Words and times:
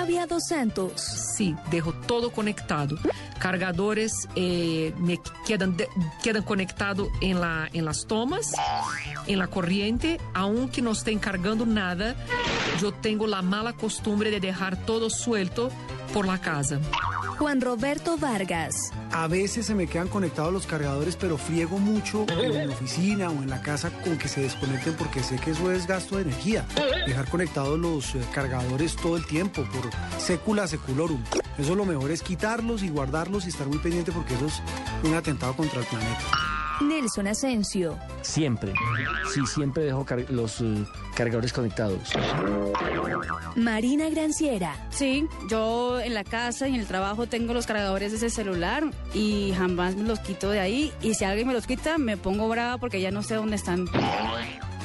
Flavia 0.00 0.26
Dos 0.26 0.44
Santos. 0.46 0.92
Sí, 1.36 1.54
dejo 1.70 1.92
todo 1.92 2.32
conectado. 2.32 2.96
Cargadores 3.38 4.12
eh, 4.34 4.94
me 4.98 5.20
quedan, 5.46 5.76
de- 5.76 5.88
quedan 6.22 6.42
conectados 6.42 7.08
en, 7.20 7.38
la, 7.38 7.68
en 7.74 7.84
las 7.84 8.06
tomas, 8.06 8.50
en 9.26 9.38
la 9.38 9.48
corriente, 9.48 10.18
aunque 10.32 10.80
no 10.80 10.92
estén 10.92 11.18
cargando 11.18 11.66
nada. 11.66 12.16
Yo 12.80 12.92
tengo 12.92 13.26
la 13.26 13.42
mala 13.42 13.74
costumbre 13.74 14.30
de 14.30 14.40
dejar 14.40 14.78
todo 14.86 15.10
suelto 15.10 15.70
por 16.14 16.26
la 16.26 16.40
casa. 16.40 16.80
Juan 17.40 17.62
Roberto 17.62 18.18
Vargas. 18.18 18.92
A 19.12 19.26
veces 19.26 19.64
se 19.64 19.74
me 19.74 19.86
quedan 19.86 20.08
conectados 20.08 20.52
los 20.52 20.66
cargadores, 20.66 21.16
pero 21.16 21.38
friego 21.38 21.78
mucho 21.78 22.26
en 22.28 22.68
la 22.68 22.74
oficina 22.74 23.30
o 23.30 23.42
en 23.42 23.48
la 23.48 23.62
casa 23.62 23.90
con 24.04 24.18
que 24.18 24.28
se 24.28 24.42
desconecten 24.42 24.92
porque 24.92 25.22
sé 25.22 25.36
que 25.36 25.52
eso 25.52 25.72
es 25.72 25.86
gasto 25.86 26.16
de 26.16 26.22
energía. 26.24 26.66
Dejar 27.06 27.30
conectados 27.30 27.78
los 27.78 28.14
eh, 28.14 28.20
cargadores 28.34 28.94
todo 28.94 29.16
el 29.16 29.24
tiempo 29.24 29.64
por 29.72 29.90
secula 30.20 30.68
seculorum. 30.68 31.24
Eso 31.56 31.74
lo 31.74 31.86
mejor 31.86 32.10
es 32.10 32.20
quitarlos 32.20 32.82
y 32.82 32.90
guardarlos 32.90 33.46
y 33.46 33.48
estar 33.48 33.66
muy 33.66 33.78
pendiente 33.78 34.12
porque 34.12 34.34
eso 34.34 34.46
es 34.46 34.60
un 35.02 35.14
atentado 35.14 35.56
contra 35.56 35.80
el 35.80 35.86
planeta. 35.86 36.49
Nelson 36.80 37.26
Asensio. 37.28 37.98
Siempre. 38.22 38.72
Sí, 39.32 39.40
siempre 39.46 39.84
dejo 39.84 40.04
car- 40.04 40.24
los 40.30 40.60
eh, 40.60 40.84
cargadores 41.14 41.52
conectados. 41.52 42.12
Marina 43.56 44.08
Granciera. 44.10 44.74
Sí, 44.90 45.26
yo 45.48 46.00
en 46.00 46.14
la 46.14 46.24
casa 46.24 46.68
y 46.68 46.74
en 46.74 46.80
el 46.80 46.86
trabajo 46.86 47.26
tengo 47.26 47.52
los 47.54 47.66
cargadores 47.66 48.10
de 48.12 48.16
ese 48.18 48.30
celular 48.30 48.84
y 49.14 49.52
jamás 49.56 49.96
me 49.96 50.04
los 50.04 50.20
quito 50.20 50.50
de 50.50 50.60
ahí. 50.60 50.92
Y 51.02 51.14
si 51.14 51.24
alguien 51.24 51.48
me 51.48 51.52
los 51.54 51.66
quita, 51.66 51.98
me 51.98 52.16
pongo 52.16 52.48
brava 52.48 52.78
porque 52.78 53.00
ya 53.00 53.10
no 53.10 53.22
sé 53.22 53.34
dónde 53.34 53.56
están. 53.56 53.86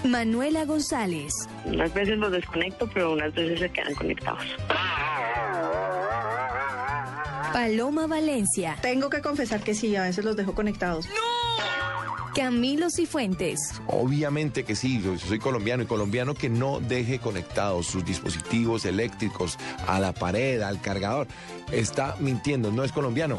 Manuela 0.03 0.65
González. 0.65 1.33
Unas 1.65 1.93
veces 1.93 2.17
los 2.17 2.31
desconecto, 2.31 2.87
pero 2.93 3.13
unas 3.13 3.33
veces 3.33 3.59
se 3.59 3.69
quedan 3.71 3.93
conectados. 3.95 4.43
Paloma 7.53 8.05
Valencia. 8.05 8.75
Tengo 8.81 9.09
que 9.09 9.21
confesar 9.21 9.61
que 9.61 9.73
sí, 9.73 9.95
a 9.95 10.03
veces 10.03 10.25
los 10.25 10.35
dejo 10.35 10.53
conectados. 10.53 11.07
Camilo 12.35 12.89
Cifuentes. 12.89 13.81
Obviamente 13.87 14.65
que 14.65 14.75
sí, 14.75 15.01
yo 15.01 15.17
soy 15.17 15.39
colombiano 15.39 15.83
y 15.83 15.85
colombiano 15.85 16.33
que 16.33 16.49
no 16.49 16.81
deje 16.81 17.19
conectados 17.19 17.87
sus 17.87 18.03
dispositivos 18.03 18.83
eléctricos 18.83 19.57
a 19.87 20.01
la 20.01 20.11
pared, 20.11 20.61
al 20.61 20.81
cargador. 20.81 21.27
Está 21.71 22.17
mintiendo, 22.19 22.71
no 22.71 22.83
es 22.83 22.91
colombiano. 22.91 23.37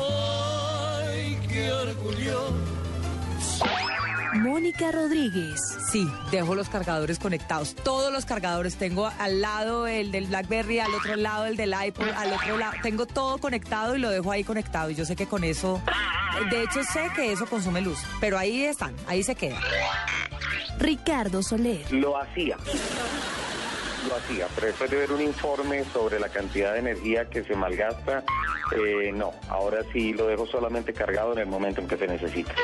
Mónica 4.36 4.92
Rodríguez. 4.92 5.60
Sí, 5.90 6.06
dejo 6.30 6.54
los 6.54 6.68
cargadores 6.68 7.18
conectados. 7.18 7.74
Todos 7.74 8.12
los 8.12 8.24
cargadores. 8.26 8.76
Tengo 8.76 9.10
al 9.18 9.40
lado 9.40 9.86
el 9.86 10.12
del 10.12 10.26
BlackBerry, 10.26 10.78
al 10.78 10.94
otro 10.94 11.16
lado 11.16 11.46
el 11.46 11.56
del 11.56 11.74
iPod, 11.86 12.08
al 12.10 12.32
otro 12.32 12.58
lado. 12.58 12.74
Tengo 12.82 13.06
todo 13.06 13.38
conectado 13.38 13.96
y 13.96 13.98
lo 13.98 14.10
dejo 14.10 14.30
ahí 14.30 14.44
conectado. 14.44 14.90
Y 14.90 14.94
yo 14.94 15.04
sé 15.04 15.16
que 15.16 15.26
con 15.26 15.44
eso, 15.44 15.80
de 16.50 16.62
hecho 16.62 16.82
sé 16.84 17.10
que 17.14 17.32
eso 17.32 17.46
consume 17.46 17.80
luz. 17.80 17.98
Pero 18.20 18.38
ahí 18.38 18.64
están, 18.64 18.94
ahí 19.06 19.22
se 19.22 19.34
quedan. 19.34 19.62
Ricardo 20.78 21.42
Soler. 21.42 21.90
Lo 21.92 22.20
hacía. 22.20 22.56
Lo 24.08 24.16
hacía, 24.16 24.46
pero 24.54 24.68
después 24.68 24.90
de 24.90 24.98
ver 24.98 25.12
un 25.12 25.20
informe 25.20 25.84
sobre 25.92 26.20
la 26.20 26.28
cantidad 26.28 26.74
de 26.74 26.78
energía 26.78 27.28
que 27.28 27.42
se 27.42 27.56
malgasta, 27.56 28.22
eh, 28.76 29.10
no, 29.12 29.32
ahora 29.48 29.80
sí 29.92 30.12
lo 30.12 30.28
dejo 30.28 30.46
solamente 30.46 30.92
cargado 30.92 31.32
en 31.32 31.40
el 31.40 31.46
momento 31.46 31.80
en 31.80 31.88
que 31.88 31.96
se 31.96 32.06
necesita. 32.06 32.54